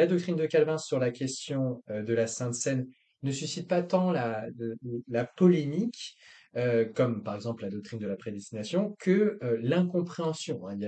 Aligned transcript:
la 0.00 0.06
doctrine 0.06 0.36
de 0.36 0.46
Calvin 0.46 0.78
sur 0.78 0.98
la 0.98 1.10
question 1.10 1.82
euh, 1.90 2.02
de 2.02 2.14
la 2.14 2.26
Sainte 2.26 2.54
Seine 2.54 2.88
ne 3.22 3.32
suscite 3.32 3.68
pas 3.68 3.82
tant 3.82 4.12
la, 4.12 4.46
polémique, 5.36 6.16
euh, 6.56 6.86
comme 6.86 7.22
par 7.22 7.34
exemple 7.34 7.64
la 7.64 7.68
doctrine 7.68 7.98
de 7.98 8.06
la 8.06 8.16
prédestination, 8.16 8.96
que 8.98 9.38
euh, 9.42 9.58
l'incompréhension. 9.60 10.66
Hein. 10.66 10.78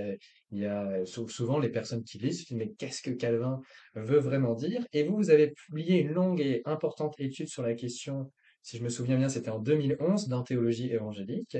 Il 0.51 0.59
y 0.59 0.65
a, 0.65 1.05
souvent 1.05 1.59
les 1.59 1.69
personnes 1.69 2.05
qui 2.05 2.17
lisent, 2.17 2.51
mais 2.53 2.73
qu'est-ce 2.79 3.03
que 3.03 3.11
Calvin 3.11 3.61
veut 3.95 4.19
vraiment 4.19 4.55
dire? 4.55 4.83
Et 4.95 5.03
vous, 5.05 5.17
vous 5.17 5.31
avez 5.31 5.51
publié 5.51 6.01
une 6.01 6.13
longue 6.13 6.41
et 6.41 6.63
importante 6.65 7.15
étude 7.19 7.49
sur 7.49 7.63
la 7.63 7.75
question 7.75 8.33
si 8.65 8.79
je 8.79 8.85
me 8.85 8.89
souviens 8.89 9.17
bien, 9.17 9.29
c'était 9.29 9.51
en 9.51 9.59
2011 9.59 10.29
dans 10.29 10.45
Théologie 10.45 10.93
évangélique. 10.93 11.59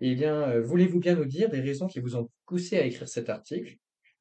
Eh 0.00 0.16
bien, 0.16 0.58
voulez-vous 0.58 0.98
bien 0.98 1.14
nous 1.14 1.24
dire 1.24 1.48
des 1.48 1.60
raisons 1.60 1.86
qui 1.86 2.00
vous 2.00 2.16
ont 2.16 2.28
poussé 2.44 2.76
à 2.76 2.84
écrire 2.84 3.08
cet 3.08 3.28
article, 3.28 3.76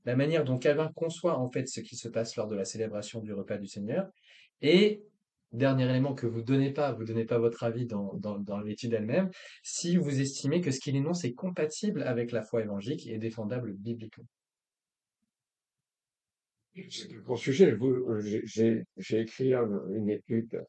la 0.09 0.15
manière 0.15 0.43
dont 0.43 0.57
Calvin 0.57 0.91
conçoit 0.95 1.37
en 1.37 1.51
fait 1.51 1.67
ce 1.67 1.81
qui 1.81 1.95
se 1.95 2.09
passe 2.09 2.35
lors 2.35 2.47
de 2.47 2.55
la 2.55 2.65
célébration 2.65 3.21
du 3.21 3.31
repas 3.31 3.59
du 3.59 3.67
Seigneur, 3.67 4.09
et 4.59 5.03
dernier 5.51 5.87
élément 5.87 6.15
que 6.15 6.25
vous 6.25 6.41
donnez 6.41 6.73
pas, 6.73 6.93
vous 6.93 7.03
donnez 7.03 7.25
pas 7.25 7.37
votre 7.37 7.63
avis 7.63 7.85
dans, 7.85 8.15
dans, 8.15 8.59
l'étude 8.59 8.93
elle-même, 8.93 9.29
si 9.61 9.97
vous 9.97 10.19
estimez 10.19 10.61
que 10.61 10.71
ce 10.71 10.79
qu'il 10.79 10.95
énonce 10.95 11.25
est 11.25 11.33
compatible 11.33 12.01
avec 12.01 12.31
la 12.31 12.41
foi 12.41 12.63
évangélique 12.63 13.05
et 13.05 13.19
défendable 13.19 13.73
bibliquement. 13.73 14.25
C'est 16.89 17.13
un 17.13 17.19
grand 17.19 17.35
sujet. 17.35 17.77
J'ai 18.97 19.19
écrit 19.19 19.53
une 19.53 20.09
étude 20.09 20.65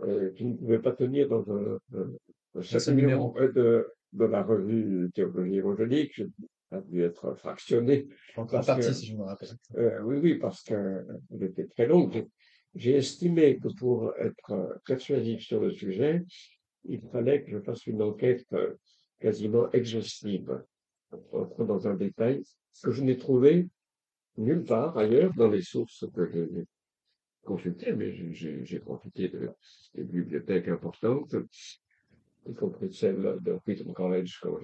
euh, 0.00 0.32
qui 0.32 0.46
ne 0.46 0.56
pouvait 0.56 0.78
pas 0.78 0.92
tenir 0.92 1.28
dans 1.28 1.44
un, 1.52 1.78
un, 1.94 2.94
numéro 2.94 3.34
de, 3.38 3.86
de, 4.14 4.24
la 4.24 4.42
revue 4.42 5.10
Théologie 5.14 5.56
évangélique. 5.56 6.22
A 6.70 6.80
dû 6.80 7.02
être 7.02 7.34
fractionné. 7.34 8.08
En 8.36 8.46
partie, 8.46 8.94
si 8.94 9.06
je 9.06 9.16
me 9.16 9.22
rappelle. 9.22 9.48
Euh, 9.76 10.00
oui, 10.02 10.18
oui, 10.18 10.34
parce 10.38 10.62
qu'elle 10.62 11.06
était 11.40 11.66
très 11.66 11.86
longue. 11.86 12.26
J'ai 12.74 12.96
estimé 12.96 13.58
que 13.58 13.68
pour 13.78 14.14
être 14.18 14.80
persuasif 14.84 15.40
sur 15.42 15.60
le 15.60 15.70
sujet, 15.70 16.24
il 16.84 17.00
fallait 17.10 17.42
que 17.42 17.50
je 17.50 17.60
fasse 17.60 17.86
une 17.86 18.02
enquête 18.02 18.46
euh, 18.52 18.74
quasiment 19.18 19.70
exhaustive, 19.72 20.62
entre 21.32 21.64
dans 21.64 21.88
un 21.88 21.94
détail 21.94 22.42
que 22.82 22.90
je 22.90 23.02
n'ai 23.02 23.16
trouvé 23.16 23.68
nulle 24.36 24.64
part 24.64 24.96
ailleurs 24.96 25.32
dans 25.34 25.48
les 25.48 25.62
sources 25.62 26.04
que 26.14 26.26
j'ai 26.30 26.48
consulté, 27.42 27.92
mais 27.92 28.12
j'ai 28.12 28.78
profité 28.78 29.28
de, 29.28 29.50
des 29.94 30.04
bibliothèques 30.04 30.68
importantes, 30.68 31.34
y 32.46 32.54
compris 32.54 32.92
celle 32.92 33.38
de 33.40 33.58
Wheaton 33.66 33.92
College 33.92 34.38
quand 34.40 34.58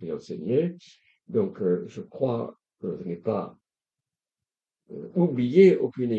j'ai 0.00 0.12
enseigné. 0.12 0.76
Donc, 1.28 1.60
euh, 1.60 1.84
je 1.88 2.00
crois 2.00 2.56
que 2.80 2.98
je 2.98 3.04
n'ai 3.04 3.16
pas 3.16 3.56
euh, 4.90 5.08
oublié 5.14 5.76
aucune, 5.76 6.12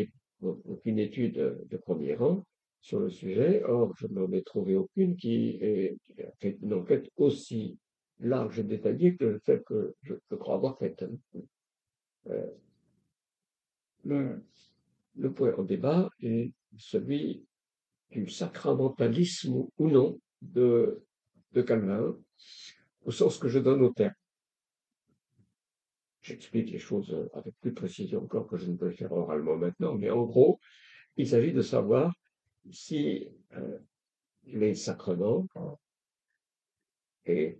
étude 0.84 1.66
de 1.68 1.76
premier 1.76 2.14
rang 2.14 2.44
sur 2.80 3.00
le 3.00 3.10
sujet. 3.10 3.62
Or, 3.64 3.94
je 3.96 4.06
n'en 4.08 4.30
ai 4.32 4.42
trouvé 4.42 4.76
aucune 4.76 5.16
qui 5.16 5.58
ait 5.60 5.96
fait 6.38 6.58
une 6.62 6.74
enquête 6.74 7.10
aussi 7.16 7.78
large 8.20 8.58
et 8.58 8.64
détaillée 8.64 9.16
que 9.16 9.40
celle 9.44 9.62
que 9.62 9.94
je, 10.02 10.14
crois 10.36 10.54
avoir 10.54 10.78
faite. 10.78 11.04
Euh, 12.28 12.46
le, 14.04 14.42
le 15.16 15.32
point 15.32 15.54
en 15.56 15.62
débat 15.62 16.08
est 16.22 16.52
celui 16.76 17.44
du 18.10 18.28
sacramentalisme 18.28 19.66
ou 19.78 19.88
non 19.88 20.18
de, 20.42 21.02
de 21.52 21.62
Calvin, 21.62 22.16
au 23.04 23.10
sens 23.10 23.38
que 23.38 23.48
je 23.48 23.58
donne 23.58 23.82
au 23.82 23.90
terme. 23.90 24.14
J'explique 26.30 26.70
les 26.70 26.78
choses 26.78 27.28
avec 27.34 27.56
plus 27.60 27.70
de 27.70 27.74
précision 27.74 28.22
encore 28.22 28.46
que 28.46 28.56
je 28.56 28.70
ne 28.70 28.76
peux 28.76 28.84
le 28.84 28.92
faire 28.92 29.10
oralement 29.10 29.56
maintenant, 29.56 29.96
mais 29.96 30.10
en 30.10 30.22
gros, 30.22 30.60
il 31.16 31.26
s'agit 31.26 31.52
de 31.52 31.60
savoir 31.60 32.14
si 32.70 33.28
euh, 33.56 33.78
les 34.44 34.76
sacrements, 34.76 35.48
et 37.26 37.58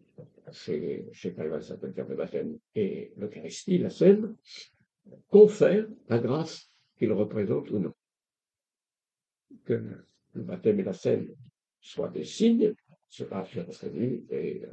chez, 0.52 1.08
chez 1.12 1.34
Calvin, 1.34 1.60
ça 1.60 1.78
peut 1.78 1.92
le 1.96 2.14
baptême 2.14 2.60
et 2.76 3.12
l'Eucharistie, 3.16 3.78
la 3.78 3.90
scène, 3.90 4.36
confèrent 5.26 5.88
la 6.08 6.20
grâce 6.20 6.70
qu'il 6.96 7.12
représente 7.12 7.68
ou 7.72 7.80
non. 7.80 7.94
Que 9.64 9.82
le 10.34 10.42
baptême 10.42 10.78
et 10.78 10.84
la 10.84 10.92
scène 10.92 11.34
soient 11.80 12.08
des 12.08 12.24
signes, 12.24 12.72
cela 13.08 13.42
fait 13.42 13.62
reconnu, 13.62 14.24
et 14.30 14.64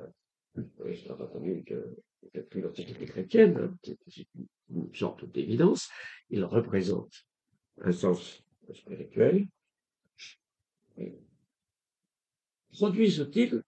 euh, 0.56 0.63
c'est 0.94 1.12
reconnu 1.13 1.63
que 1.63 1.97
depuis 2.33 2.61
l'Antiquité 2.61 3.05
chrétienne, 3.05 3.57
hein, 3.57 3.78
c'est 4.07 4.28
une 4.69 4.94
sorte 4.94 5.25
d'évidence, 5.25 5.89
il 6.29 6.44
représente 6.44 7.25
un 7.81 7.91
sens 7.91 8.44
spirituel. 8.73 9.47
Produisent-ils 12.72 13.63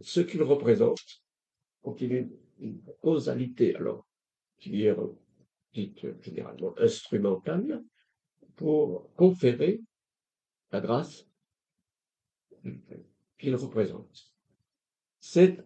ce 0.00 0.20
qu'ils 0.20 0.42
représentent? 0.42 1.22
Ont-ils 1.82 2.30
une 2.58 2.82
causalité 3.02 3.76
alors 3.76 4.06
qui 4.58 4.86
est 4.86 4.96
dite 5.74 6.22
généralement 6.22 6.72
instrumentale, 6.78 7.84
pour 8.56 9.12
conférer 9.14 9.80
la 10.70 10.80
grâce 10.80 11.26
qu'il 13.38 13.54
représente. 13.56 14.32
C'est 15.18 15.58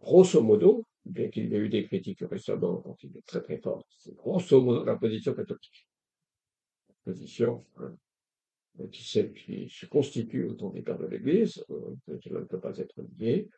grosso 0.00 0.42
modo, 0.42 0.84
bien 1.04 1.28
qu'il 1.28 1.50
y 1.50 1.54
ait 1.54 1.58
eu 1.58 1.68
des 1.68 1.84
critiques 1.84 2.24
récemment 2.30 2.80
quand 2.82 2.96
il 3.02 3.16
est 3.16 3.26
très 3.26 3.42
très 3.42 3.58
fort, 3.58 3.84
c'est 3.98 4.14
grosso 4.14 4.60
modo 4.60 4.84
la 4.84 4.96
position 4.96 5.34
catholique. 5.34 5.88
La 6.88 7.12
position 7.12 7.64
euh, 7.80 7.90
qui, 8.88 9.32
qui, 9.32 9.68
se 9.68 9.86
constitue 9.86 10.44
autour 10.44 10.72
des 10.72 10.82
pères 10.82 10.98
de 10.98 11.06
l'Église, 11.06 11.64
euh, 11.70 12.18
qui 12.20 12.30
ne 12.30 12.40
peut 12.40 12.60
pas 12.60 12.76
être 12.78 13.02
nié, 13.18 13.48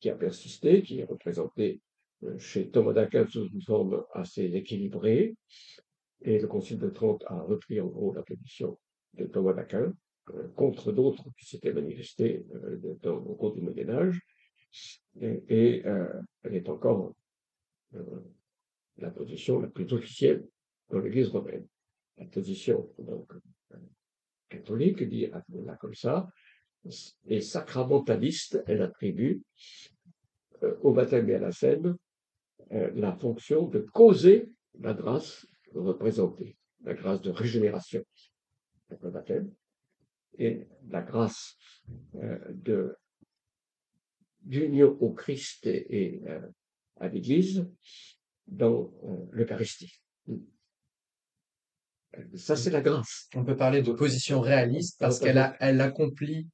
qui 0.00 0.10
a 0.10 0.14
persisté, 0.14 0.82
qui 0.82 1.00
est 1.00 1.04
représenté 1.04 1.80
euh, 2.24 2.38
chez 2.38 2.70
Thomas 2.70 2.92
d'Aquin 2.92 3.26
sous 3.28 3.48
une 3.48 3.62
forme 3.62 4.04
assez 4.12 4.44
équilibrée. 4.44 5.34
Et 6.22 6.38
le 6.38 6.46
Concile 6.46 6.78
de 6.78 6.88
Trente 6.88 7.24
a 7.26 7.42
repris 7.42 7.80
en 7.80 7.86
gros 7.86 8.14
la 8.14 8.22
position 8.22 8.78
de 9.14 9.26
Thomas 9.26 9.52
d'Aquin 9.52 9.92
euh, 10.30 10.48
contre 10.56 10.92
d'autres 10.92 11.24
qui 11.38 11.46
s'étaient 11.46 11.72
manifestés 11.72 12.46
au 13.04 13.34
cours 13.34 13.54
du 13.54 13.60
Moyen 13.60 13.90
Âge. 13.90 14.20
Et, 15.20 15.82
elle 15.84 16.54
est 16.54 16.68
encore 16.68 17.14
la 18.96 19.10
position 19.10 19.60
la 19.60 19.68
plus 19.68 19.92
officielle 19.92 20.46
dans 20.90 20.98
l'Église 20.98 21.28
romaine. 21.28 21.66
La 22.18 22.26
position 22.26 22.88
donc 22.98 23.32
catholique 24.48 25.02
dit 25.02 25.26
là 25.26 25.76
comme 25.80 25.94
ça, 25.94 26.28
les 27.24 27.40
sacramentalistes, 27.40 28.62
elle 28.66 28.82
attribue 28.82 29.42
au 30.82 30.92
baptême 30.92 31.28
et 31.30 31.34
à 31.34 31.38
la 31.38 31.52
scène 31.52 31.96
euh, 32.72 32.90
la 32.94 33.12
fonction 33.12 33.66
de 33.68 33.80
causer 33.80 34.48
la 34.80 34.94
grâce 34.94 35.46
représentée, 35.74 36.56
la 36.82 36.94
grâce 36.94 37.20
de 37.20 37.30
régénération, 37.30 38.02
le 38.88 39.10
baptême, 39.10 39.52
et 40.38 40.66
la 40.88 41.02
grâce 41.02 41.56
euh, 42.16 42.38
de 42.50 42.96
d'union 44.44 44.96
au 45.00 45.12
Christ 45.12 45.66
et, 45.66 46.22
euh, 46.26 46.40
à 47.00 47.08
l'Église 47.08 47.66
dans 48.46 48.92
l'Eucharistie. 49.32 50.00
Ça, 52.34 52.54
c'est 52.54 52.70
la 52.70 52.80
grâce. 52.80 53.28
On 53.34 53.44
peut 53.44 53.56
parler 53.56 53.82
de 53.82 53.92
position 53.92 54.40
réaliste 54.40 54.98
parce 55.00 55.18
qu'elle 55.18 55.38
a, 55.38 55.56
elle 55.58 55.80
accomplit, 55.80 56.46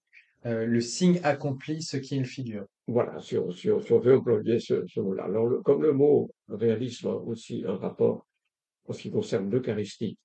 le 0.44 0.80
signe 0.80 1.20
accomplit 1.22 1.82
ce 1.82 1.98
qui 1.98 2.16
est 2.16 2.20
le 2.20 2.24
figure. 2.24 2.66
Voilà, 2.86 3.20
si 3.20 3.36
on, 3.36 3.50
si, 3.52 3.68
veut 3.68 4.16
employer 4.16 4.58
ce, 4.58 5.00
mot-là. 5.00 5.28
Comme 5.64 5.82
le 5.82 5.92
mot 5.92 6.30
réalisme 6.48 7.08
a 7.08 7.14
aussi 7.14 7.62
un 7.66 7.76
rapport 7.76 8.26
en 8.86 8.92
ce 8.92 9.02
qui 9.02 9.10
concerne 9.10 9.50
l'Eucharistie 9.50 10.16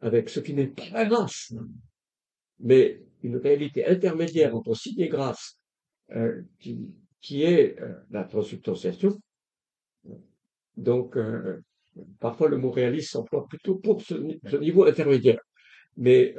avec 0.00 0.28
ce 0.28 0.40
qui 0.40 0.54
n'est 0.54 0.66
pas 0.68 0.90
la 0.92 1.06
grâce, 1.06 1.54
mais 2.60 3.02
une 3.22 3.36
réalité 3.36 3.86
intermédiaire 3.86 4.54
entre 4.54 4.74
signe 4.74 5.00
et 5.00 5.08
grâce, 5.08 5.58
euh, 6.10 6.42
qui, 6.58 6.78
qui, 7.24 7.42
est 7.42 7.80
euh, 7.80 7.94
la 8.10 8.24
transubstantiation. 8.24 9.18
Donc, 10.76 11.16
euh, 11.16 11.60
parfois 12.20 12.48
le 12.48 12.58
mot 12.58 12.70
réaliste 12.70 13.12
s'emploie 13.12 13.46
plutôt 13.46 13.76
pour 13.76 14.02
ce, 14.02 14.14
niveau 14.58 14.84
intermédiaire. 14.84 15.40
Mais 15.96 16.34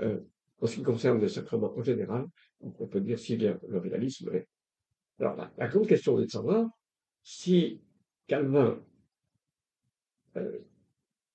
en 0.59 0.67
ce 0.67 0.75
qui 0.75 0.83
concerne 0.83 1.21
les 1.21 1.29
sacrements 1.29 1.73
en 1.77 1.81
général, 1.81 2.25
on 2.61 2.87
peut 2.87 2.99
dire 2.99 3.17
si 3.17 3.37
le 3.37 3.57
réalisme 3.79 4.29
est 4.35 4.47
alors, 5.19 5.35
la, 5.57 5.67
grande 5.67 5.87
question 5.87 6.19
est 6.19 6.25
de 6.25 6.29
savoir 6.29 6.69
si 7.23 7.81
Calvin 8.27 8.81
euh, 10.35 10.59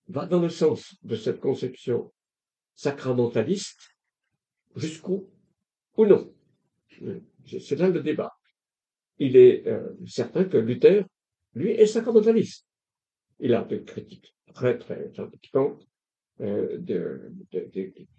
va 0.08 0.26
dans 0.26 0.40
le 0.40 0.50
sens 0.50 0.96
de 1.02 1.16
cette 1.16 1.40
conception 1.40 2.12
sacramentaliste 2.74 3.96
jusqu'où 4.76 5.30
ou 5.96 6.06
non. 6.06 6.32
C'est 7.46 7.76
là 7.76 7.88
le 7.88 8.02
débat. 8.02 8.30
Il 9.20 9.36
est 9.36 9.66
euh, 9.68 9.92
certain 10.06 10.44
que 10.44 10.56
Luther, 10.56 11.04
lui, 11.54 11.70
est 11.70 11.86
sacramentaliste. 11.86 12.66
Il 13.38 13.54
a 13.54 13.62
des 13.64 13.84
critiques 13.84 14.34
très, 14.52 14.78
très 14.78 15.12
importantes 15.18 15.86
euh, 16.40 16.78
de, 16.78 17.32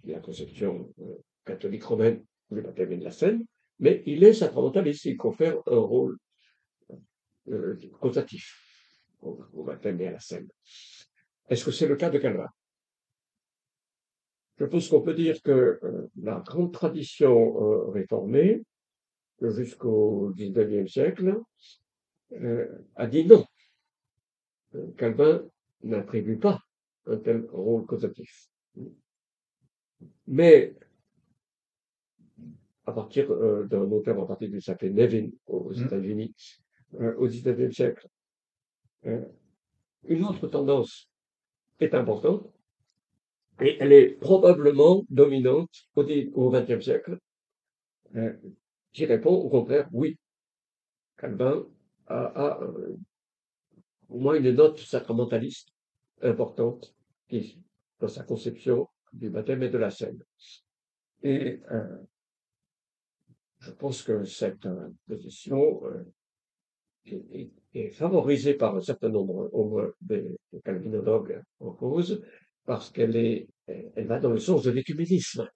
la 0.04 0.20
conception 0.20 0.94
euh, 1.00 1.16
catholique 1.44 1.84
romaine 1.84 2.24
du 2.52 2.62
baptême 2.62 3.00
de 3.00 3.04
la 3.04 3.12
Seine, 3.12 3.44
mais 3.80 4.04
il 4.06 4.24
est 4.24 4.34
sacramentaliste, 4.34 5.06
il 5.06 5.18
confère 5.18 5.58
un 5.66 5.80
rôle 5.80 6.18
euh, 7.50 7.80
causatif 8.00 8.60
au, 9.22 9.64
baptême 9.64 10.00
et 10.02 10.08
à 10.08 10.12
la 10.12 10.20
Seine. 10.20 10.48
Est-ce 11.50 11.66
que 11.66 11.72
c'est 11.72 11.88
le 11.88 11.96
cas 11.96 12.12
de 12.12 12.20
Calvin? 12.20 12.48
Je 14.58 14.66
pense 14.66 14.88
qu'on 14.88 15.02
peut 15.02 15.16
dire 15.16 15.42
que 15.42 15.80
la 16.22 16.44
grande 16.46 16.72
tradition 16.72 17.90
réformée, 17.90 18.62
jusqu'au 19.42 20.32
XIXe 20.36 20.92
siècle, 20.92 21.40
a 22.96 23.08
dit 23.08 23.26
non. 23.26 23.46
Calvin 24.98 25.44
n'attribue 25.84 26.38
pas 26.38 26.60
un 27.08 27.18
tel 27.18 27.46
rôle 27.52 27.86
causatif. 27.86 28.50
Mais 30.28 30.76
à 32.86 32.92
partir 32.92 33.32
euh, 33.32 33.66
d'un 33.66 33.90
auteur 33.92 34.20
en 34.20 34.26
particulier 34.26 34.60
qui 34.60 34.66
s'appelait 34.66 34.90
Nevin 34.90 35.30
aux 35.48 35.72
mm. 35.72 35.86
États-Unis, 35.86 36.36
euh, 37.00 37.16
au 37.18 37.28
XIXe 37.28 37.74
siècle, 37.74 38.08
euh, 39.06 39.26
une 40.06 40.26
autre 40.26 40.48
tendance 40.48 41.10
est 41.80 41.94
importante 41.94 42.48
et 43.62 43.78
elle 43.80 43.94
est 43.94 44.10
probablement 44.20 45.04
dominante 45.10 45.70
au 45.96 46.50
XXe 46.50 46.84
siècle, 46.84 47.20
qui 48.94 49.06
répond 49.06 49.34
au 49.34 49.50
contraire 49.50 49.88
oui. 49.92 50.18
Calvin 51.18 51.66
a, 52.08 52.26
a 52.36 52.60
au 54.10 54.20
moins 54.20 54.36
une 54.36 54.52
note 54.52 54.80
sacramentaliste 54.80 55.70
importante 56.22 56.94
dans 58.00 58.08
sa 58.08 58.24
conception 58.24 58.88
du 59.14 59.30
baptême 59.30 59.64
et 59.64 59.70
de 59.70 59.78
la 59.78 59.90
scène. 59.90 60.22
Et 61.24 61.62
euh, 61.72 61.98
je 63.60 63.72
pense 63.72 64.04
que 64.04 64.24
cette 64.24 64.66
euh, 64.66 64.90
position 65.08 65.82
euh, 65.86 66.04
est, 67.74 67.92
favorisée 67.92 68.56
par 68.56 68.76
un 68.76 68.82
certain 68.82 69.10
nombre 69.10 69.96
des, 70.02 70.26
calvinologues 70.64 71.42
en 71.60 71.72
cause, 71.72 72.22
parce 72.66 72.90
qu'elle 72.92 73.16
est, 73.16 73.48
elle 73.68 74.08
va 74.08 74.20
dans 74.20 74.32
le 74.32 74.40
sens 74.40 74.64
de 74.64 74.72
l'écuménisme. 74.72 75.50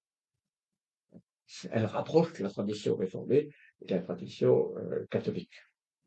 Elle 1.71 1.85
rapproche 1.85 2.39
la 2.39 2.49
tradition 2.49 2.95
réformée 2.95 3.49
et 3.81 3.93
la 3.93 3.99
tradition 3.99 4.73
catholique. 5.11 5.53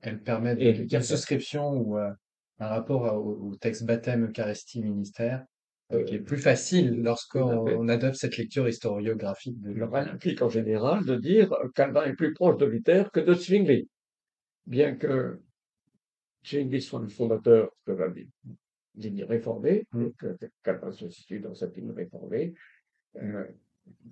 Elle 0.00 0.22
permet 0.22 0.56
de, 0.56 0.84
de, 0.84 0.94
une 0.94 1.02
souscription 1.02 1.72
ou 1.72 1.96
un 1.96 2.66
rapport 2.66 3.14
au, 3.14 3.54
texte 3.56 3.84
baptême, 3.84 4.26
Eucharistie, 4.26 4.82
ministère, 4.82 5.44
euh, 5.92 6.04
qui 6.04 6.16
est 6.16 6.20
plus 6.20 6.38
facile 6.38 7.02
lorsqu'on 7.02 7.88
adopte 7.88 8.16
cette 8.16 8.36
lecture 8.36 8.68
historiographique. 8.68 9.60
De... 9.60 9.80
Implique 9.80 10.42
en 10.42 10.48
général 10.48 11.04
de 11.04 11.16
dire 11.16 11.54
Calvin 11.74 12.04
est 12.04 12.14
plus 12.14 12.34
proche 12.34 12.58
de 12.58 12.66
Luther 12.66 13.10
que 13.10 13.20
de 13.20 13.34
Zwingli, 13.34 13.88
bien 14.66 14.96
que 14.96 15.40
Zwingli 16.44 16.82
soit 16.82 17.00
le 17.00 17.08
fondateur 17.08 17.70
de 17.86 17.92
la 17.94 18.08
ligne 18.96 19.24
réformée, 19.24 19.86
mm. 19.92 20.02
et 20.02 20.12
que 20.12 20.36
Calvin 20.62 20.92
se 20.92 21.08
situe 21.08 21.40
dans 21.40 21.54
cette 21.54 21.76
ligne 21.76 21.92
réformée. 21.92 22.54
Euh, 23.16 23.44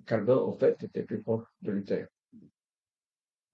Calvin, 0.05 0.37
en 0.37 0.53
fait, 0.53 0.83
était 0.83 1.03
plus 1.03 1.21
proche 1.21 1.45
de 1.61 1.71
Luther. 1.71 2.07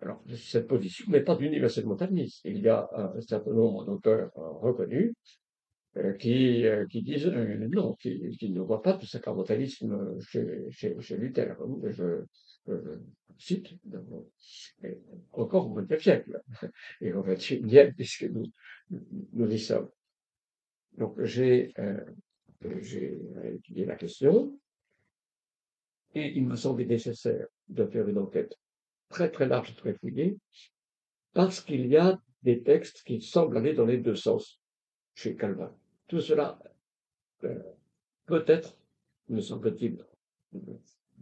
Alors, 0.04 0.22
cette 0.36 0.68
position 0.68 1.10
n'est 1.10 1.22
pas 1.22 1.36
d'universellement-modernisme. 1.36 2.42
Il 2.46 2.60
y 2.60 2.68
a 2.68 2.90
un 2.94 3.22
certain 3.22 3.54
nombre 3.54 3.86
d'auteurs 3.86 4.32
euh, 4.38 4.50
reconnus 4.50 5.14
euh, 5.96 6.14
qui, 6.14 6.66
euh, 6.66 6.86
qui 6.88 7.04
disent 7.04 7.28
non, 7.28 7.94
qui, 7.96 8.38
ne 8.52 8.60
voient 8.60 8.82
pas 8.82 8.94
de 8.94 9.06
sacramentalisme 9.06 10.20
chez, 10.20 10.66
chez, 10.72 11.00
chez 11.00 11.18
Luther. 11.18 11.56
Je, 11.86 12.26
cite 13.38 13.76
encore 15.32 15.72
au 15.72 15.74
XXe 15.74 16.02
siècle 16.02 16.42
et 17.02 17.12
au 17.14 17.24
XXIe 17.24 17.92
puisque 17.96 18.24
nous, 18.24 18.46
nous 19.34 19.52
y 19.52 19.60
sommes. 19.60 19.90
Donc 20.98 21.22
j'ai 21.24 21.74
étudié 23.56 23.86
la 23.86 23.96
question 23.96 24.58
et 26.16 26.38
il 26.38 26.46
me 26.46 26.56
semblait 26.56 26.86
nécessaire 26.86 27.48
de 27.70 27.86
faire 27.86 28.08
une 28.08 28.18
enquête 28.18 28.58
très 29.10 29.32
très 29.32 29.48
large, 29.48 29.76
très 29.76 29.94
fouillé, 29.94 30.38
parce 31.34 31.62
qu'il 31.62 31.88
y 31.88 31.98
a 31.98 32.20
des 32.44 32.62
textes 32.64 33.04
qui 33.04 33.22
semblent 33.22 33.58
aller 33.58 33.74
dans 33.74 33.86
les 33.86 33.98
deux 33.98 34.16
sens 34.16 34.60
chez 35.16 35.36
Calvin. 35.36 35.74
Tout 36.08 36.20
cela 36.20 36.60
euh, 37.44 37.60
peut 38.26 38.44
être, 38.48 38.78
me 39.30 39.40
semble-t-il, 39.40 40.04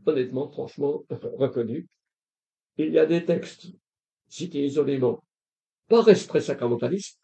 honnêtement, 0.05 0.49
franchement, 0.49 1.03
reconnu. 1.09 1.87
Il 2.77 2.91
y 2.91 2.99
a 2.99 3.05
des 3.05 3.25
textes 3.25 3.67
cités 4.27 4.65
isolément 4.65 5.23
par 5.87 6.07
esprit 6.07 6.41
sacramentalistes, 6.41 7.19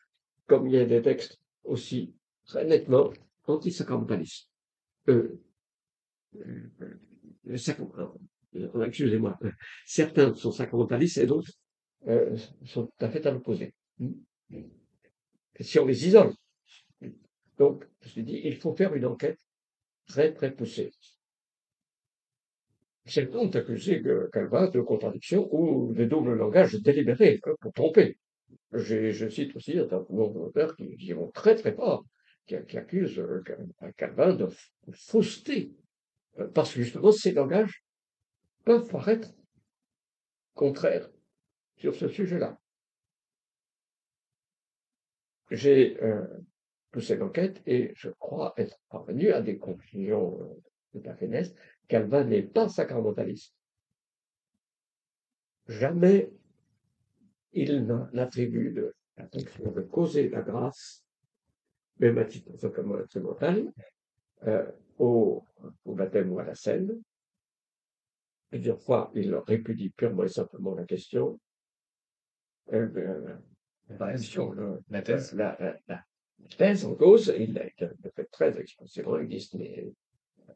comme 0.46 0.68
il 0.68 0.74
y 0.74 0.78
a 0.78 0.86
des 0.86 1.02
textes 1.02 1.40
aussi 1.64 2.14
très 2.46 2.66
nettement 2.66 3.12
anti-sacramentalistes. 3.46 4.50
Euh, 5.10 5.40
euh, 6.36 7.00
euh, 7.50 8.86
excusez-moi, 8.86 9.38
euh, 9.44 9.52
certains 9.86 10.34
sont 10.34 10.52
sacramentalistes 10.52 11.18
et 11.18 11.26
d'autres 11.26 11.52
euh, 12.08 12.36
sont 12.66 12.86
tout 12.86 13.06
à 13.06 13.10
fait 13.10 13.26
à 13.26 13.32
l'opposé. 13.32 13.74
Si 15.60 15.80
on 15.80 15.86
les 15.86 16.08
isole. 16.08 16.34
Donc, 17.58 17.86
je 18.02 18.22
dis, 18.22 18.42
il 18.44 18.56
faut 18.58 18.76
faire 18.76 18.94
une 18.94 19.06
enquête 19.06 19.40
très, 20.08 20.34
très 20.34 20.52
poussée. 20.52 20.92
Certains 23.06 23.40
ont 23.40 23.50
accusé 23.50 24.04
Calvin 24.32 24.70
de 24.70 24.82
contradiction 24.82 25.50
ou 25.52 25.94
de 25.94 26.06
double 26.06 26.36
langage 26.36 26.76
délibéré 26.76 27.40
hein, 27.46 27.54
pour 27.62 27.74
tromper. 27.74 28.18
Je, 28.74 29.30
cite 29.30 29.56
aussi 29.56 29.80
un 29.80 29.88
nombre 30.10 30.46
d'auteurs 30.46 30.76
qui, 30.76 31.12
vont 31.14 31.32
très 31.32 31.56
très 31.56 31.74
fort, 31.74 32.06
qui, 32.46 32.56
accusent 32.56 33.24
Calvin 33.96 34.36
de 34.36 34.48
fausseté, 34.92 35.72
parce 36.54 36.74
que 36.74 36.82
justement 36.82 37.12
ces 37.12 37.32
langages 37.32 37.84
peuvent 38.64 38.88
paraître 38.90 39.30
contraires 40.54 41.10
sur 41.78 41.96
ce 41.96 42.08
sujet-là. 42.08 42.60
J'ai 45.52 46.02
euh, 46.04 46.26
poussé 46.92 47.16
l'enquête 47.16 47.62
et 47.66 47.94
je 47.96 48.10
crois 48.10 48.54
être 48.58 48.80
parvenu 48.90 49.32
à 49.32 49.42
des 49.42 49.58
conclusions 49.58 50.40
euh, 50.42 50.62
tout 50.92 51.10
à 51.10 51.16
fait. 51.16 51.30
Calvin 51.88 52.24
n'est 52.26 52.44
pas 52.44 52.68
sacramentaliste. 52.68 53.54
Jamais 55.68 56.32
il 57.54 57.86
n'attribue 58.14 58.72
de 58.72 58.96
la 59.18 59.28
fonction 59.28 59.72
de 59.72 59.82
causer 59.82 60.30
la 60.30 60.42
grâce, 60.42 61.04
même 62.00 62.18
à 62.18 62.26
titre 62.26 62.56
sacrament 62.58 62.98
instrumental, 62.98 63.74
euh, 64.48 64.72
au, 64.98 65.44
au 65.86 65.96
baptême 65.96 66.32
ou 66.32 66.40
à 66.40 66.44
la 66.44 66.56
scène, 66.56 67.02
Plusieurs 68.50 68.82
fois, 68.82 69.12
il 69.14 69.36
répudie 69.36 69.90
purement 69.90 70.24
et 70.24 70.30
simplement 70.30 70.74
la 70.74 70.86
question. 70.86 71.40
Euh, 72.72 72.88
euh, 72.96 73.38
la, 74.90 75.02
thèse. 75.02 75.34
La, 75.34 75.76
thèse 76.58 76.86
en 76.86 76.96
cause, 76.96 77.34
il 77.38 77.54
l'a 77.54 77.70
fait 78.16 78.26
très 78.32 78.58
expressément. 78.58 79.18
Il 79.20 79.28
dit 79.28 79.50
mais 79.58 79.92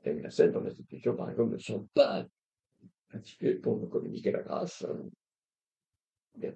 la 0.05 0.29
scène 0.29 0.51
dans 0.51 0.61
l'institution, 0.61 1.15
par 1.15 1.29
exemple, 1.29 1.53
ne 1.53 1.57
sont 1.57 1.87
pas 1.93 2.25
instituées 3.13 3.55
pour 3.55 3.77
nous 3.77 3.87
communiquer 3.87 4.31
la 4.31 4.41
grâce. 4.41 4.85
Bien. 6.35 6.53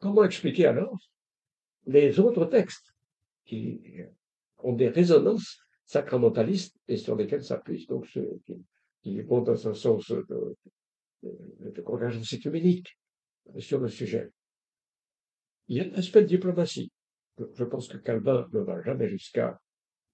Comment 0.00 0.24
expliquer 0.24 0.66
alors 0.66 0.98
les 1.86 2.18
autres 2.18 2.46
textes 2.46 2.92
qui 3.44 3.80
ont 4.58 4.72
des 4.72 4.88
résonances 4.88 5.65
sacramentalistes 5.86 6.76
et 6.88 6.96
sur 6.96 7.16
lesquels 7.16 7.44
s'appuient 7.44 7.86
donc 7.86 8.06
ceux 8.06 8.40
qui, 8.44 8.62
qui 9.02 9.20
vont 9.22 9.40
dans 9.40 9.68
un 9.68 9.74
sens 9.74 10.10
de, 10.10 10.56
de, 11.22 11.82
convergence 11.82 12.32
écuménique 12.32 12.98
sur 13.58 13.80
le 13.80 13.88
sujet. 13.88 14.30
Il 15.68 15.76
y 15.76 15.80
a 15.80 15.84
un 15.84 15.92
aspect 15.94 16.22
de 16.22 16.26
diplomatie. 16.26 16.90
Je 17.54 17.64
pense 17.64 17.88
que 17.88 17.98
Calvin 17.98 18.46
ne 18.52 18.60
va 18.60 18.82
jamais 18.82 19.08
jusqu'à 19.08 19.60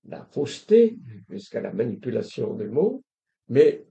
la 0.04 0.24
fausseté, 0.26 0.98
jusqu'à 1.30 1.60
la 1.60 1.72
manipulation 1.72 2.54
des 2.54 2.66
mots, 2.66 3.02
mais 3.48 3.84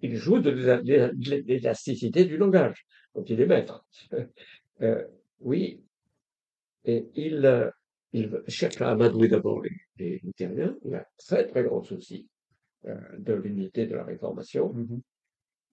il 0.00 0.16
joue 0.16 0.40
de 0.40 0.50
l'élasticité 1.44 2.24
du 2.24 2.36
langage, 2.36 2.86
dont 3.14 3.24
il 3.24 3.40
est 3.40 3.46
maître. 3.46 3.86
Euh, 4.80 5.06
oui, 5.38 5.80
et 6.84 7.06
il, 7.14 7.70
il 8.12 8.42
cherche 8.48 8.80
à 8.80 8.90
amadouer 8.90 9.28
d'abord 9.28 9.62
les, 9.62 9.76
les 9.96 10.18
luthériens, 10.22 10.76
il 10.84 10.94
a 10.94 11.06
très 11.16 11.46
très 11.46 11.64
grand 11.64 11.82
souci 11.82 12.28
euh, 12.86 12.96
de 13.18 13.32
l'unité 13.32 13.86
de 13.86 13.94
la 13.94 14.04
Réformation. 14.04 14.74
Mm-hmm. 14.74 15.00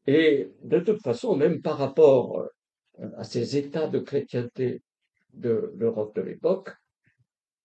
Et 0.07 0.51
de 0.63 0.79
toute 0.79 1.01
façon, 1.01 1.35
même 1.35 1.61
par 1.61 1.77
rapport 1.77 2.39
euh, 2.39 3.09
à 3.17 3.23
ces 3.23 3.57
états 3.57 3.87
de 3.87 3.99
chrétienté 3.99 4.81
de 5.33 5.73
l'Europe 5.75 6.15
de 6.15 6.21
l'époque, 6.21 6.69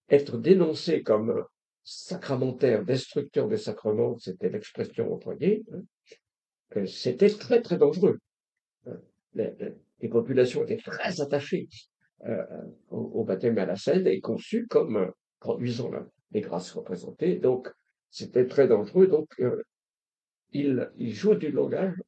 être 0.08 0.38
dénoncé 0.38 1.02
comme 1.02 1.44
sacramentaire, 1.82 2.84
destructeur 2.84 3.48
des 3.48 3.58
sacrements, 3.58 4.16
c'était 4.18 4.48
l'expression 4.48 5.12
employée, 5.12 5.62
hein, 5.72 6.86
c'était 6.86 7.30
très 7.30 7.60
très 7.60 7.76
dangereux. 7.76 8.18
Les, 9.34 10.08
populations 10.10 10.64
étaient 10.64 10.76
très 10.76 11.20
attachées 11.20 11.68
euh, 12.26 12.44
au, 12.90 13.24
baptême 13.24 13.58
et 13.58 13.62
à 13.62 13.66
la 13.66 13.76
scène 13.76 14.06
et 14.06 14.20
conçues 14.20 14.66
comme 14.68 15.12
produisant 15.40 15.90
les 16.30 16.40
grâces 16.40 16.72
représentées. 16.72 17.36
Donc, 17.36 17.70
c'était 18.10 18.46
très 18.46 18.66
dangereux. 18.66 19.06
Donc, 19.06 19.28
euh, 19.40 19.62
il, 20.52 20.90
il 20.96 21.12
joue 21.12 21.34
du 21.34 21.50
langage 21.50 22.00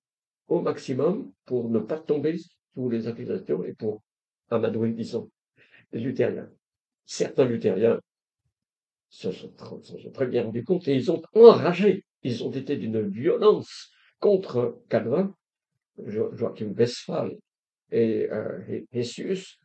au 0.49 0.61
maximum 0.61 1.33
pour 1.45 1.69
ne 1.69 1.81
pas 1.81 1.99
tomber 1.99 2.37
sous 2.75 2.89
les 2.89 3.09
accusations 3.09 3.65
et 3.65 3.75
pour 3.75 4.03
amadouer, 4.51 4.93
disons, 4.93 5.31
les 5.93 6.01
luthériens. 6.01 6.51
Certains 7.05 7.45
luthériens 7.45 8.01
se 9.09 9.31
sont, 9.31 9.53
très 10.13 10.27
bien 10.27 10.45
rendus 10.45 10.65
compte 10.65 10.87
et 10.89 10.95
ils 10.95 11.11
ont 11.11 11.23
enragé. 11.35 12.05
Ils 12.23 12.45
ont 12.45 12.51
été 12.51 12.77
d'une 12.77 13.09
violence 13.09 13.91
contre 14.19 14.83
Calvin, 14.89 15.35
Joachim 15.99 16.73
Westphal 16.77 17.37
et 17.91 18.29
euh, 18.31 18.83
Hessius. 18.93 19.59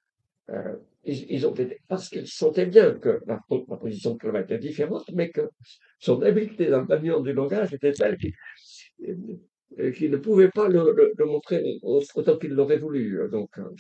Euh, 0.51 0.75
ils, 1.03 1.47
ont 1.47 1.53
été, 1.53 1.81
parce 1.87 2.09
qu'ils 2.09 2.27
sentaient 2.27 2.67
bien 2.67 2.93
que 2.93 3.21
la, 3.25 3.39
position 3.47 4.13
de 4.13 4.17
Calvin 4.19 4.41
était 4.41 4.59
différente, 4.59 5.09
mais 5.13 5.31
que 5.31 5.49
son 5.97 6.21
habileté 6.21 6.67
dans 6.67 6.81
le 6.81 6.85
maniement 6.85 7.21
du 7.21 7.33
langage 7.33 7.73
était 7.73 7.93
telle 7.93 8.17
qu'il 8.17 10.11
ne 10.11 10.17
pouvait 10.17 10.49
pas 10.49 10.67
le, 10.67 11.25
montrer 11.25 11.79
autant 11.81 12.37
qu'il 12.37 12.51
l'aurait 12.51 12.77
voulu. 12.77 13.19
Donc, 13.31 13.57
euh, 13.57 13.73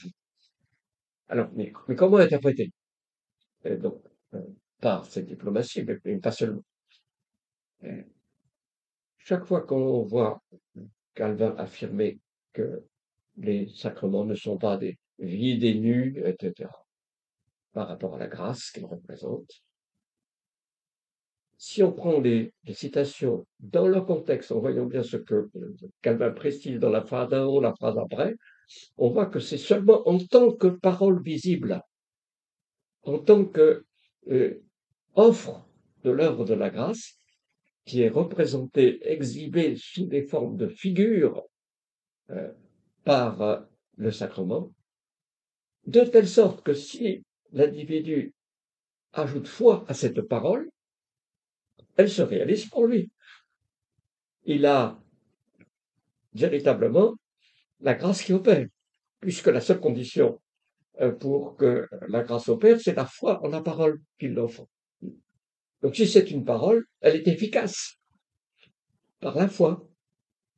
alors, 1.27 1.51
mais, 1.53 1.71
comment 1.95 2.17
interpréter? 2.17 2.71
Donc, 3.65 4.01
par 4.79 5.05
cette 5.05 5.27
diplomatie, 5.27 5.85
mais 6.05 6.17
pas 6.17 6.31
seulement. 6.31 6.63
Chaque 9.19 9.45
fois 9.45 9.61
qu'on 9.61 10.01
voit 10.03 10.41
Calvin 11.13 11.53
affirmer 11.57 12.19
que 12.53 12.83
les 13.37 13.69
sacrements 13.69 14.25
ne 14.25 14.35
sont 14.35 14.57
pas 14.57 14.77
des 14.77 14.97
vies 15.21 15.57
des 15.57 15.75
nus, 15.75 16.21
etc., 16.25 16.69
par 17.73 17.87
rapport 17.87 18.15
à 18.15 18.19
la 18.19 18.27
grâce 18.27 18.71
qu'ils 18.71 18.85
représentent, 18.85 19.63
si 21.57 21.83
on 21.83 21.91
prend 21.91 22.19
les, 22.19 22.55
citations 22.73 23.45
dans 23.59 23.87
leur 23.87 24.07
contexte, 24.07 24.51
en 24.51 24.59
voyant 24.59 24.87
bien 24.87 25.03
ce 25.03 25.17
que 25.17 25.47
Calvin 26.01 26.31
précise 26.31 26.79
dans 26.79 26.89
la 26.89 27.03
phrase 27.03 27.29
d'avant, 27.29 27.61
la 27.61 27.75
phrase 27.75 27.99
après, 27.99 28.35
on 28.97 29.09
voit 29.11 29.27
que 29.27 29.39
c'est 29.39 29.59
seulement 29.59 30.01
en 30.09 30.17
tant 30.17 30.51
que 30.51 30.67
parole 30.67 31.21
visible, 31.21 31.83
en 33.03 33.19
tant 33.19 33.45
que 33.45 33.85
euh, 34.31 34.63
offre 35.13 35.67
de 36.03 36.09
l'œuvre 36.09 36.45
de 36.45 36.55
la 36.55 36.71
grâce 36.71 37.19
qui 37.85 38.01
est 38.01 38.09
représentée, 38.09 38.99
exhibée 39.11 39.75
sous 39.75 40.07
des 40.07 40.23
formes 40.23 40.57
de 40.57 40.67
figures 40.67 41.43
euh, 42.31 42.51
par 43.03 43.41
euh, 43.43 43.59
le 43.97 44.11
sacrement, 44.11 44.71
de 45.85 46.01
telle 46.01 46.27
sorte 46.27 46.63
que 46.63 46.73
si 46.73 47.23
l'individu 47.51 48.33
ajoute 49.13 49.47
foi 49.47 49.85
à 49.87 49.93
cette 49.93 50.21
parole, 50.21 50.69
elle 51.97 52.09
se 52.09 52.21
réalise 52.21 52.67
pour 52.67 52.87
lui. 52.87 53.11
Il 54.45 54.65
a 54.65 54.99
véritablement 56.33 57.15
la 57.81 57.93
grâce 57.95 58.23
qui 58.23 58.33
opère, 58.33 58.67
puisque 59.19 59.47
la 59.47 59.61
seule 59.61 59.79
condition 59.79 60.39
euh, 61.01 61.11
pour 61.11 61.57
que 61.57 61.87
la 62.07 62.23
grâce 62.23 62.47
opère, 62.49 62.79
c'est 62.79 62.95
la 62.95 63.05
foi 63.05 63.43
en 63.43 63.49
la 63.49 63.61
parole 63.61 64.01
qu'il 64.19 64.37
offre. 64.39 64.65
Donc 65.81 65.95
si 65.95 66.07
c'est 66.07 66.31
une 66.31 66.45
parole, 66.45 66.85
elle 67.01 67.15
est 67.15 67.27
efficace 67.27 67.97
par 69.19 69.35
la 69.35 69.47
foi. 69.47 69.87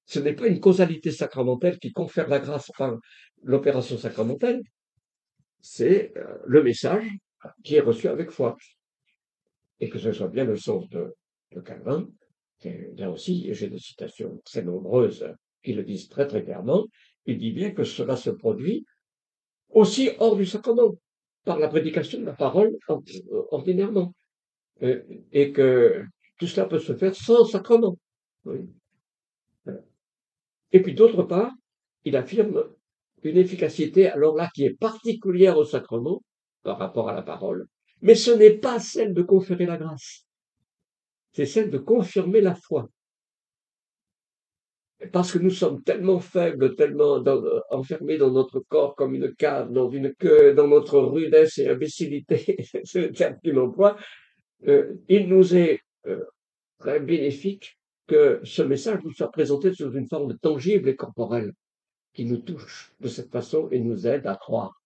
Ce 0.06 0.20
n'est 0.20 0.34
pas 0.34 0.48
une 0.48 0.60
causalité 0.60 1.12
sacramentelle 1.12 1.80
qui 1.80 1.92
confère 1.92 2.28
la 2.28 2.40
grâce 2.40 2.70
par 2.78 2.98
l'opération 3.42 3.98
sacramentelle, 3.98 4.62
c'est 5.64 6.12
euh, 6.18 6.38
le 6.46 6.62
message 6.62 7.08
qui 7.64 7.76
est 7.76 7.80
reçu 7.80 8.08
avec 8.08 8.30
foi. 8.30 8.56
Et 9.80 9.90
que 9.90 9.98
ce 9.98 10.12
soit 10.12 10.28
bien 10.28 10.44
le 10.44 10.58
sens 10.58 10.88
de, 10.90 11.16
Calvin, 11.66 12.08
là 12.98 13.12
aussi, 13.12 13.54
j'ai 13.54 13.70
des 13.70 13.80
citations 13.80 14.42
très 14.44 14.64
nombreuses 14.64 15.26
qui 15.64 15.74
le 15.74 15.84
disent 15.84 16.10
très 16.10 16.28
très 16.28 16.44
clairement, 16.44 16.86
il 17.26 17.38
dit 17.38 17.52
bien 17.52 17.72
que 17.72 17.84
cela 17.84 18.16
se 18.16 18.30
produit 18.30 18.86
aussi 19.70 20.10
hors 20.20 20.36
du 20.36 20.46
sacrement, 20.46 20.96
par 21.46 21.60
la 21.60 21.68
prédication 21.68 22.20
de 22.20 22.26
la 22.26 22.34
parole 22.34 22.76
euh, 22.90 23.44
ordinairement. 23.52 24.14
Euh, 24.82 25.04
et 25.32 25.52
que 25.52 26.04
tout 26.40 26.48
cela 26.48 26.66
peut 26.66 26.80
se 26.80 26.94
faire 26.96 27.16
sans 27.16 27.46
sacrement. 27.46 27.98
Et 30.72 30.82
puis 30.82 30.94
d'autre 30.94 31.24
part, 31.24 31.52
il 32.04 32.18
affirme 32.18 32.64
une 33.24 33.38
efficacité, 33.38 34.08
alors 34.08 34.36
là, 34.36 34.50
qui 34.54 34.66
est 34.66 34.78
particulière 34.78 35.58
au 35.58 35.66
sacrement 35.66 36.24
par 36.64 36.78
rapport 36.78 37.10
à 37.10 37.14
la 37.14 37.22
parole, 37.22 37.68
mais 38.02 38.16
ce 38.16 38.32
n'est 38.32 38.58
pas 38.58 38.80
celle 38.80 39.14
de 39.14 39.22
conférer 39.22 39.66
la 39.66 39.78
grâce, 39.78 40.26
c'est 41.32 41.46
celle 41.46 41.70
de 41.70 41.78
confirmer 41.78 42.42
la 42.42 42.56
foi. 42.56 42.90
Parce 45.12 45.34
que 45.34 45.40
nous 45.40 45.50
sommes 45.50 45.84
tellement 45.84 46.20
faibles, 46.20 46.76
tellement 46.76 47.22
enfermés 47.72 48.18
dans 48.18 48.32
notre 48.32 48.60
corps 48.62 48.96
comme 48.96 49.16
une 49.16 49.34
cave, 49.36 49.72
dans 49.72 49.90
queue, 50.18 50.54
dans 50.54 50.68
notre 50.68 51.00
rudesse 51.00 51.58
et 51.58 51.68
imbécilité, 51.68 52.56
c'est 52.84 53.02
le 53.02 53.12
terme 53.12 53.38
qu'il 53.44 53.60
emploie, 53.60 53.98
euh, 54.68 54.94
il 55.10 55.28
nous 55.28 55.56
est 55.56 55.82
euh, 56.08 56.24
très 56.80 57.02
bénéfique 57.02 57.78
que 58.08 58.40
ce 58.44 58.62
message 58.62 59.00
nous 59.04 59.12
soit 59.12 59.32
présenté 59.32 59.74
sous 59.74 59.92
une 59.92 60.08
forme 60.08 60.38
tangible 60.38 60.90
et 60.90 60.96
corporelle 60.96 61.54
qui 62.14 62.26
nous 62.26 62.38
touche 62.38 62.94
de 63.00 63.08
cette 63.08 63.32
façon 63.32 63.70
et 63.72 63.80
nous 63.80 64.08
aide 64.08 64.28
à 64.28 64.36
croire. 64.36 64.82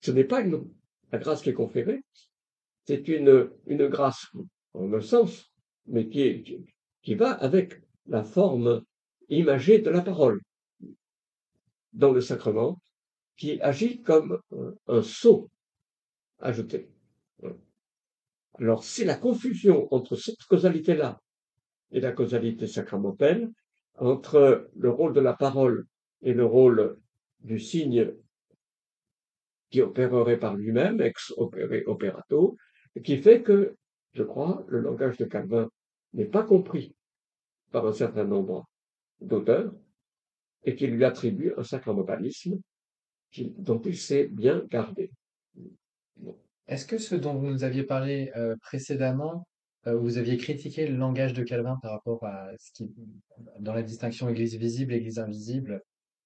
Ce 0.00 0.10
n'est 0.10 0.24
pas 0.24 0.42
une, 0.42 0.68
la 1.12 1.18
grâce 1.18 1.42
qui 1.42 1.50
est 1.50 1.54
conférée, 1.54 2.02
c'est 2.84 3.08
une, 3.08 3.50
une 3.66 3.88
grâce 3.88 4.26
en 4.74 4.92
un 4.92 5.00
sens, 5.00 5.52
mais 5.86 6.08
qui, 6.08 6.64
qui 7.02 7.14
va 7.14 7.32
avec 7.32 7.82
la 8.06 8.22
forme 8.22 8.84
imagée 9.28 9.80
de 9.80 9.90
la 9.90 10.02
parole 10.02 10.40
dans 11.92 12.12
le 12.12 12.20
sacrement, 12.20 12.80
qui 13.36 13.60
agit 13.60 14.02
comme 14.02 14.40
un 14.86 15.02
sceau 15.02 15.50
ajouté. 16.38 16.90
Alors, 18.58 18.84
c'est 18.84 19.04
la 19.04 19.16
confusion 19.16 19.92
entre 19.92 20.16
cette 20.16 20.42
causalité-là 20.48 21.20
et 21.90 22.00
la 22.00 22.12
causalité 22.12 22.66
sacramentelle, 22.66 23.50
entre 23.98 24.70
le 24.74 24.90
rôle 24.90 25.12
de 25.12 25.20
la 25.20 25.34
parole 25.34 25.86
et 26.22 26.32
le 26.32 26.44
rôle 26.44 26.98
du 27.40 27.58
signe 27.58 28.12
qui 29.70 29.80
opérerait 29.80 30.38
par 30.38 30.56
lui-même, 30.56 31.00
ex 31.00 31.32
opere 31.36 31.82
operato, 31.86 32.56
qui 33.04 33.18
fait 33.18 33.42
que, 33.42 33.76
je 34.12 34.22
crois, 34.22 34.64
le 34.68 34.80
langage 34.80 35.16
de 35.18 35.24
Calvin 35.24 35.68
n'est 36.14 36.24
pas 36.24 36.42
compris 36.42 36.94
par 37.70 37.86
un 37.86 37.92
certain 37.92 38.24
nombre 38.24 38.66
d'auteurs 39.20 39.72
et 40.64 40.74
qui 40.74 40.86
lui 40.86 41.04
attribue 41.04 41.52
un 41.56 41.64
sacramentalisme 41.64 42.58
dont 43.58 43.80
il 43.80 43.96
s'est 43.96 44.28
bien 44.28 44.64
gardé. 44.70 45.10
Est-ce 46.68 46.86
que 46.86 46.98
ce 46.98 47.14
dont 47.14 47.34
vous 47.34 47.46
nous 47.46 47.64
aviez 47.64 47.84
parlé 47.84 48.32
euh, 48.36 48.56
précédemment, 48.62 49.46
euh, 49.86 49.96
vous 49.96 50.18
aviez 50.18 50.36
critiqué 50.36 50.86
le 50.86 50.96
langage 50.96 51.32
de 51.32 51.44
Calvin 51.44 51.78
par 51.82 51.92
rapport 51.92 52.24
à 52.24 52.50
ce 52.58 52.72
qui, 52.72 52.90
dans 53.60 53.74
la 53.74 53.82
distinction 53.82 54.28
Église 54.28 54.56
visible, 54.56 54.92
Église 54.92 55.18
invisible, 55.18 55.82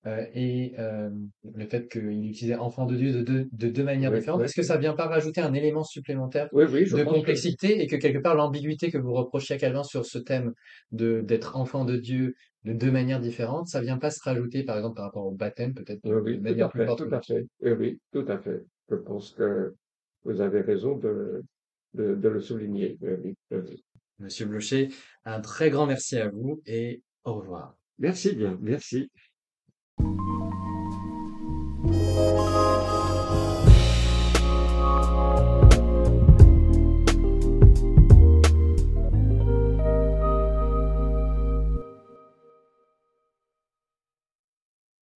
euh, 0.06 0.24
et 0.34 0.74
le 0.78 1.66
fait 1.66 1.88
qu'il 1.88 2.30
utilisait 2.30 2.54
enfant 2.54 2.86
de 2.86 2.96
Dieu 2.96 3.12
de 3.12 3.22
deux, 3.22 3.48
de 3.52 3.68
deux 3.68 3.84
manières 3.84 4.12
différentes, 4.12 4.42
est-ce 4.42 4.54
que 4.54 4.62
ça 4.62 4.78
vient 4.78 4.94
pas 4.94 5.06
rajouter 5.06 5.40
un 5.40 5.52
élément 5.52 5.84
supplémentaire 5.84 6.48
de 6.52 7.04
complexité 7.04 7.82
et 7.82 7.86
que 7.86 7.96
quelque 7.96 8.18
part 8.18 8.34
l'ambiguïté 8.34 8.90
que 8.90 8.98
vous 8.98 9.12
reprochez 9.12 9.54
à 9.54 9.58
Calvin 9.58 9.82
sur 9.82 10.06
ce 10.06 10.18
thème 10.18 10.52
de 10.92 11.20
d'être 11.20 11.56
enfant 11.56 11.84
de 11.84 11.96
Dieu 11.96 12.34
de 12.64 12.72
deux 12.72 12.90
manières 12.90 13.20
différentes, 13.20 13.68
ça 13.68 13.80
vient 13.80 13.98
pas 13.98 14.10
se 14.10 14.22
rajouter 14.22 14.64
par 14.64 14.76
exemple 14.76 14.96
par 14.96 15.06
rapport 15.06 15.26
au 15.26 15.32
baptême 15.32 15.74
peut-être 15.74 16.02
de 16.02 16.40
manière 16.40 16.70
plus 16.70 16.86
tout 16.96 17.08
à 17.10 17.20
fait. 17.20 17.46
Oui, 17.62 17.72
oui, 17.72 18.00
tout 18.12 18.24
à 18.28 18.38
fait. 18.38 18.62
Je 18.90 18.96
pense 18.96 19.32
que 19.32 19.74
vous 20.24 20.40
avez 20.40 20.60
raison 20.60 20.96
de, 20.96 21.42
de, 21.94 22.28
le 22.28 22.40
souligner. 22.40 22.98
Monsieur 24.18 24.46
Blocher, 24.46 24.88
un 25.24 25.40
très 25.40 25.70
grand 25.70 25.86
merci 25.86 26.18
à 26.18 26.28
vous 26.28 26.60
et 26.66 27.02
au 27.24 27.34
revoir. 27.34 27.76
Merci 27.98 28.34
bien, 28.34 28.58
merci. 28.60 29.10
Thank 30.00 30.18
you. 32.40 32.49